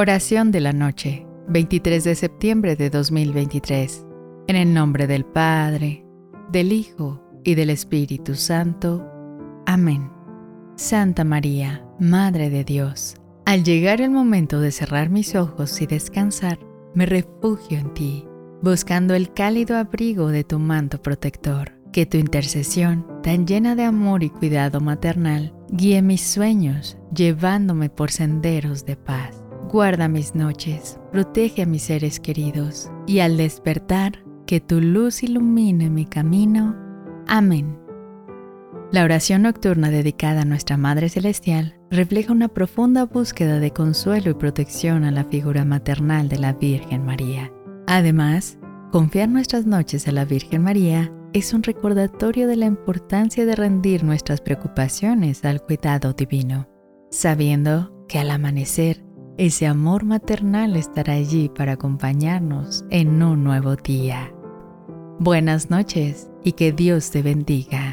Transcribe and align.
Oración 0.00 0.52
de 0.52 0.60
la 0.60 0.72
noche, 0.72 1.26
23 1.48 2.04
de 2.04 2.14
septiembre 2.14 2.76
de 2.76 2.88
2023. 2.88 4.06
En 4.46 4.54
el 4.54 4.72
nombre 4.72 5.08
del 5.08 5.24
Padre, 5.24 6.06
del 6.52 6.70
Hijo 6.70 7.20
y 7.42 7.56
del 7.56 7.68
Espíritu 7.68 8.36
Santo. 8.36 9.04
Amén. 9.66 10.08
Santa 10.76 11.24
María, 11.24 11.84
Madre 11.98 12.48
de 12.48 12.62
Dios, 12.62 13.16
al 13.44 13.64
llegar 13.64 14.00
el 14.00 14.10
momento 14.10 14.60
de 14.60 14.70
cerrar 14.70 15.10
mis 15.10 15.34
ojos 15.34 15.82
y 15.82 15.88
descansar, 15.88 16.60
me 16.94 17.04
refugio 17.04 17.76
en 17.76 17.92
ti, 17.92 18.24
buscando 18.62 19.14
el 19.16 19.32
cálido 19.32 19.76
abrigo 19.76 20.28
de 20.28 20.44
tu 20.44 20.60
manto 20.60 21.02
protector. 21.02 21.72
Que 21.90 22.06
tu 22.06 22.18
intercesión, 22.18 23.04
tan 23.24 23.48
llena 23.48 23.74
de 23.74 23.82
amor 23.82 24.22
y 24.22 24.30
cuidado 24.30 24.80
maternal, 24.80 25.54
guíe 25.72 26.02
mis 26.02 26.22
sueños, 26.22 26.96
llevándome 27.12 27.90
por 27.90 28.12
senderos 28.12 28.86
de 28.86 28.94
paz. 28.94 29.47
Guarda 29.70 30.08
mis 30.08 30.34
noches, 30.34 30.98
protege 31.12 31.60
a 31.60 31.66
mis 31.66 31.82
seres 31.82 32.20
queridos, 32.20 32.90
y 33.06 33.18
al 33.18 33.36
despertar, 33.36 34.24
que 34.46 34.60
tu 34.60 34.80
luz 34.80 35.22
ilumine 35.22 35.90
mi 35.90 36.06
camino. 36.06 36.74
Amén. 37.26 37.78
La 38.92 39.04
oración 39.04 39.42
nocturna 39.42 39.90
dedicada 39.90 40.40
a 40.40 40.44
nuestra 40.46 40.78
Madre 40.78 41.10
Celestial 41.10 41.78
refleja 41.90 42.32
una 42.32 42.48
profunda 42.48 43.04
búsqueda 43.04 43.58
de 43.58 43.70
consuelo 43.70 44.30
y 44.30 44.34
protección 44.34 45.04
a 45.04 45.10
la 45.10 45.24
figura 45.24 45.66
maternal 45.66 46.30
de 46.30 46.38
la 46.38 46.54
Virgen 46.54 47.04
María. 47.04 47.52
Además, 47.86 48.58
confiar 48.90 49.28
nuestras 49.28 49.66
noches 49.66 50.08
a 50.08 50.12
la 50.12 50.24
Virgen 50.24 50.62
María 50.62 51.12
es 51.34 51.52
un 51.52 51.62
recordatorio 51.62 52.48
de 52.48 52.56
la 52.56 52.64
importancia 52.64 53.44
de 53.44 53.54
rendir 53.54 54.02
nuestras 54.02 54.40
preocupaciones 54.40 55.44
al 55.44 55.60
cuidado 55.60 56.14
divino, 56.14 56.66
sabiendo 57.10 57.92
que 58.08 58.18
al 58.18 58.30
amanecer 58.30 59.07
ese 59.38 59.68
amor 59.68 60.04
maternal 60.04 60.74
estará 60.74 61.14
allí 61.14 61.48
para 61.48 61.72
acompañarnos 61.72 62.84
en 62.90 63.22
un 63.22 63.44
nuevo 63.44 63.76
día. 63.76 64.32
Buenas 65.20 65.70
noches 65.70 66.28
y 66.42 66.52
que 66.52 66.72
Dios 66.72 67.12
te 67.12 67.22
bendiga. 67.22 67.87